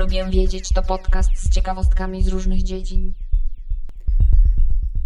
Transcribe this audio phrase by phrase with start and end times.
[0.00, 3.14] Lubię wiedzieć to podcast z ciekawostkami z różnych dziedzin.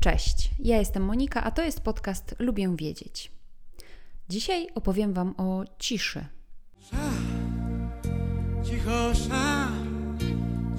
[0.00, 3.32] Cześć, ja jestem Monika, a to jest podcast Lubię wiedzieć.
[4.28, 6.26] Dzisiaj opowiem Wam o ciszy.
[8.64, 9.12] Cicho,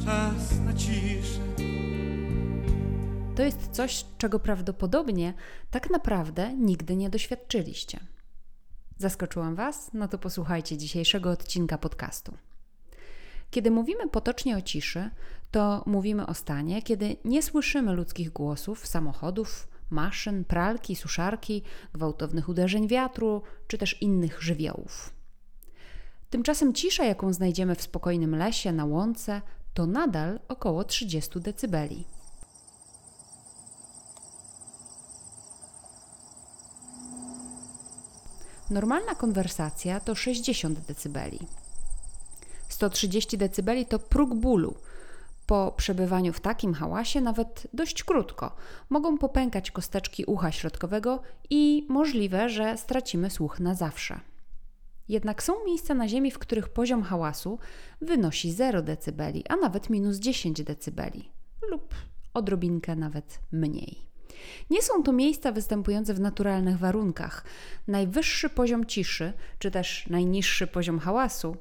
[0.05, 1.39] czas na ciszę.
[3.35, 5.33] To jest coś, czego prawdopodobnie
[5.71, 7.99] tak naprawdę nigdy nie doświadczyliście.
[8.97, 9.89] Zaskoczyłam Was?
[9.93, 12.37] No to posłuchajcie dzisiejszego odcinka podcastu.
[13.55, 15.09] Kiedy mówimy potocznie o ciszy,
[15.51, 22.87] to mówimy o stanie, kiedy nie słyszymy ludzkich głosów, samochodów, maszyn, pralki, suszarki, gwałtownych uderzeń
[22.87, 25.13] wiatru czy też innych żywiołów.
[26.29, 29.41] Tymczasem cisza, jaką znajdziemy w spokojnym lesie, na łące,
[29.73, 32.03] to nadal około 30 decybeli.
[38.69, 41.39] Normalna konwersacja to 60 decybeli.
[42.75, 44.75] 130 dB to próg bólu.
[45.45, 48.55] Po przebywaniu w takim hałasie, nawet dość krótko,
[48.89, 54.19] mogą popękać kosteczki ucha środkowego i możliwe, że stracimy słuch na zawsze.
[55.09, 57.59] Jednak są miejsca na Ziemi, w których poziom hałasu
[58.01, 61.11] wynosi 0 dB, a nawet minus 10 dB
[61.71, 61.95] lub
[62.33, 64.14] odrobinkę nawet mniej.
[64.69, 67.45] Nie są to miejsca występujące w naturalnych warunkach.
[67.87, 71.55] Najwyższy poziom ciszy, czy też najniższy poziom hałasu,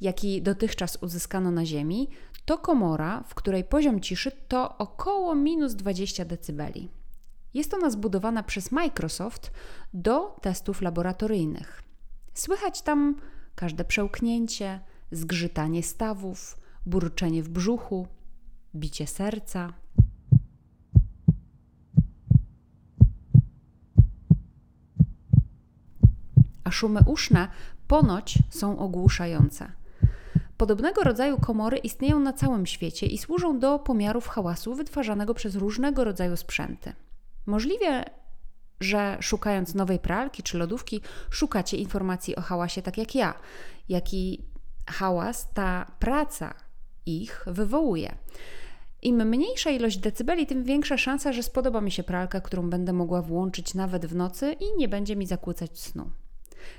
[0.00, 2.08] jaki dotychczas uzyskano na Ziemi,
[2.44, 6.72] to komora, w której poziom ciszy to około minus 20 dB.
[7.54, 9.50] Jest ona zbudowana przez Microsoft
[9.94, 11.82] do testów laboratoryjnych.
[12.34, 13.16] Słychać tam
[13.54, 14.80] każde przełknięcie,
[15.12, 18.06] zgrzytanie stawów, burczenie w brzuchu,
[18.74, 19.72] bicie serca.
[26.68, 27.48] A szumy uszne
[27.86, 29.72] ponoć są ogłuszające.
[30.56, 36.04] Podobnego rodzaju komory istnieją na całym świecie i służą do pomiarów hałasu wytwarzanego przez różnego
[36.04, 36.92] rodzaju sprzęty.
[37.46, 38.04] Możliwe,
[38.80, 41.00] że szukając nowej pralki czy lodówki,
[41.30, 43.34] szukacie informacji o hałasie tak jak ja,
[43.88, 44.44] jaki
[44.86, 46.54] hałas ta praca
[47.06, 48.16] ich wywołuje.
[49.02, 53.22] Im mniejsza ilość decybeli, tym większa szansa, że spodoba mi się pralka, którą będę mogła
[53.22, 56.10] włączyć nawet w nocy i nie będzie mi zakłócać snu.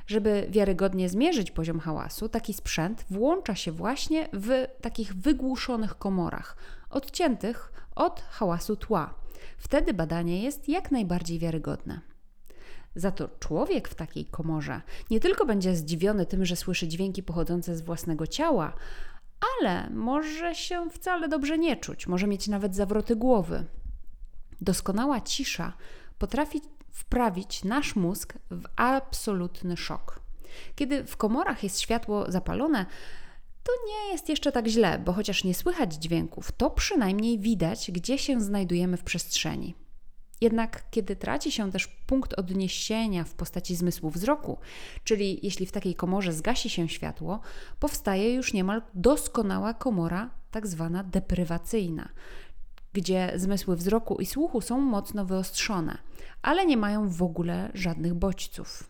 [0.08, 6.58] Żeby wiarygodnie zmierzyć poziom hałasu, taki sprzęt włącza się właśnie w takich wygłuszonych komorach,
[6.90, 9.14] odciętych od hałasu tła.
[9.58, 12.00] Wtedy badanie jest jak najbardziej wiarygodne.
[12.96, 17.78] Za to człowiek w takiej komorze nie tylko będzie zdziwiony tym, że słyszy dźwięki pochodzące
[17.78, 18.74] z własnego ciała,
[19.60, 23.66] ale może się wcale dobrze nie czuć, może mieć nawet zawroty głowy.
[24.62, 25.74] Doskonała cisza
[26.18, 30.20] potrafi wprawić nasz mózg w absolutny szok.
[30.76, 32.86] Kiedy w komorach jest światło zapalone,
[33.64, 38.18] to nie jest jeszcze tak źle, bo chociaż nie słychać dźwięków, to przynajmniej widać, gdzie
[38.18, 39.76] się znajdujemy w przestrzeni.
[40.42, 44.58] Jednak kiedy traci się też punkt odniesienia w postaci zmysłu wzroku,
[45.04, 47.40] czyli jeśli w takiej komorze zgasi się światło,
[47.80, 52.10] powstaje już niemal doskonała komora, tak zwana deprywacyjna,
[52.94, 55.98] gdzie zmysły wzroku i słuchu są mocno wyostrzone,
[56.42, 58.90] ale nie mają w ogóle żadnych bodźców.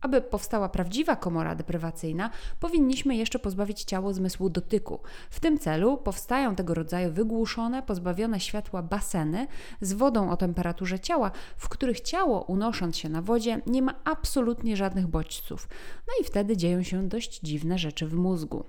[0.00, 5.00] Aby powstała prawdziwa komora deprywacyjna, powinniśmy jeszcze pozbawić ciało zmysłu dotyku.
[5.30, 9.46] W tym celu powstają tego rodzaju wygłuszone, pozbawione światła baseny
[9.80, 14.76] z wodą o temperaturze ciała, w których ciało, unosząc się na wodzie, nie ma absolutnie
[14.76, 15.68] żadnych bodźców.
[16.06, 18.64] No i wtedy dzieją się dość dziwne rzeczy w mózgu.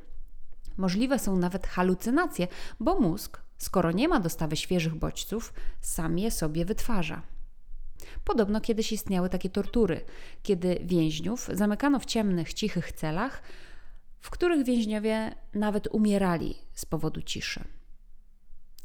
[0.78, 2.48] Możliwe są nawet halucynacje,
[2.80, 7.22] bo mózg, skoro nie ma dostawy świeżych bodźców, sam je sobie wytwarza.
[8.24, 10.02] Podobno kiedyś istniały takie tortury,
[10.44, 13.42] kiedy więźniów zamykano w ciemnych, cichych celach,
[14.20, 17.64] w których więźniowie nawet umierali z powodu ciszy.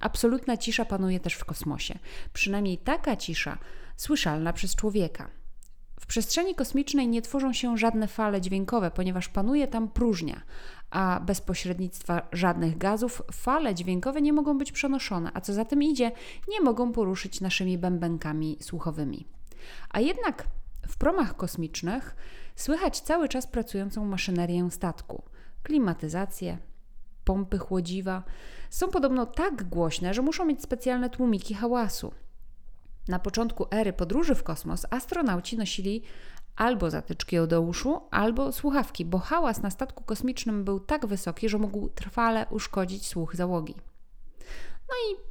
[0.01, 1.99] Absolutna cisza panuje też w kosmosie,
[2.33, 3.59] przynajmniej taka cisza
[3.97, 5.31] słyszalna przez człowieka.
[6.01, 10.43] W przestrzeni kosmicznej nie tworzą się żadne fale dźwiękowe, ponieważ panuje tam próżnia,
[10.91, 15.83] a bez pośrednictwa żadnych gazów fale dźwiękowe nie mogą być przenoszone, a co za tym
[15.83, 16.13] idzie,
[16.49, 19.27] nie mogą poruszyć naszymi bębenkami słuchowymi.
[19.91, 20.45] A jednak
[20.89, 22.17] w promach kosmicznych
[22.57, 25.23] słychać cały czas pracującą maszynerię statku,
[25.63, 26.59] klimatyzację,
[27.25, 28.23] pompy chłodziwa.
[28.71, 32.13] Są podobno tak głośne, że muszą mieć specjalne tłumiki hałasu.
[33.09, 36.03] Na początku ery podróży w kosmos astronauci nosili
[36.57, 41.59] albo zatyczki od uszu, albo słuchawki, bo hałas na statku kosmicznym był tak wysoki, że
[41.59, 43.75] mógł trwale uszkodzić słuch załogi.
[44.89, 45.29] No i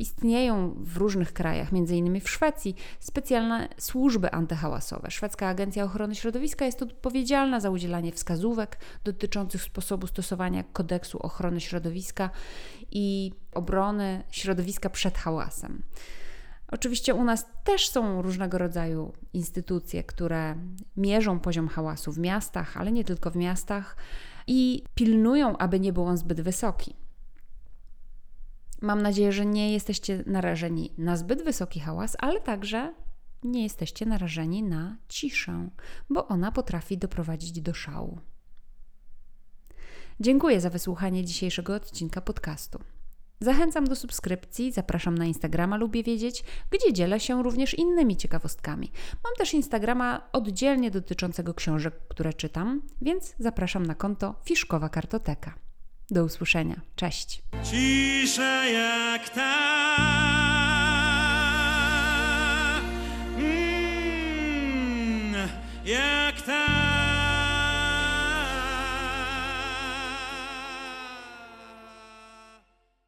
[0.00, 2.20] Istnieją w różnych krajach, m.in.
[2.20, 5.10] w Szwecji, specjalne służby antyhałasowe.
[5.10, 12.30] Szwedzka Agencja Ochrony Środowiska jest odpowiedzialna za udzielanie wskazówek dotyczących sposobu stosowania kodeksu ochrony środowiska
[12.90, 15.82] i obrony środowiska przed hałasem.
[16.68, 20.54] Oczywiście u nas też są różnego rodzaju instytucje, które
[20.96, 23.96] mierzą poziom hałasu w miastach, ale nie tylko w miastach
[24.46, 26.96] i pilnują, aby nie był on zbyt wysoki.
[28.80, 32.94] Mam nadzieję, że nie jesteście narażeni na zbyt wysoki hałas, ale także
[33.42, 35.68] nie jesteście narażeni na ciszę,
[36.10, 38.18] bo ona potrafi doprowadzić do szału.
[40.20, 42.78] Dziękuję za wysłuchanie dzisiejszego odcinka podcastu.
[43.40, 48.90] Zachęcam do subskrypcji, zapraszam na Instagrama Lubię Wiedzieć, gdzie dzielę się również innymi ciekawostkami.
[49.24, 55.54] Mam też Instagrama oddzielnie dotyczącego książek, które czytam, więc zapraszam na konto Fiszkowa Kartoteka.
[56.10, 56.80] Do usłyszenia.
[56.96, 57.42] Cześć.
[57.62, 59.54] Cisza jak ta.
[63.38, 64.48] Mm,
[65.84, 66.67] jak ta.